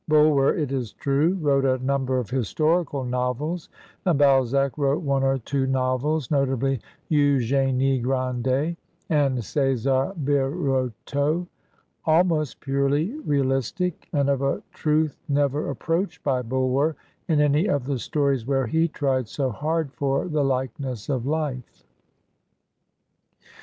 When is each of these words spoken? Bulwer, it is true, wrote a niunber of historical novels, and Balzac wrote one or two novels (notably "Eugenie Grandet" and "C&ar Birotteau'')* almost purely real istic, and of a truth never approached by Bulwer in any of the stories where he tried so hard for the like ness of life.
Bulwer, 0.07 0.55
it 0.55 0.71
is 0.71 0.93
true, 0.93 1.35
wrote 1.39 1.63
a 1.63 1.77
niunber 1.77 2.19
of 2.19 2.31
historical 2.31 3.03
novels, 3.03 3.69
and 4.03 4.17
Balzac 4.17 4.75
wrote 4.75 5.03
one 5.03 5.21
or 5.21 5.37
two 5.37 5.67
novels 5.67 6.31
(notably 6.31 6.81
"Eugenie 7.09 7.99
Grandet" 8.01 8.77
and 9.11 9.45
"C&ar 9.45 10.15
Birotteau'')* 10.15 11.45
almost 12.05 12.59
purely 12.61 13.13
real 13.19 13.45
istic, 13.45 13.93
and 14.11 14.27
of 14.27 14.41
a 14.41 14.63
truth 14.73 15.19
never 15.29 15.69
approached 15.69 16.23
by 16.23 16.41
Bulwer 16.41 16.95
in 17.27 17.39
any 17.39 17.67
of 17.67 17.85
the 17.85 17.99
stories 17.99 18.47
where 18.47 18.65
he 18.65 18.87
tried 18.87 19.27
so 19.27 19.51
hard 19.51 19.93
for 19.93 20.27
the 20.27 20.43
like 20.43 20.79
ness 20.79 21.09
of 21.09 21.27
life. 21.27 21.83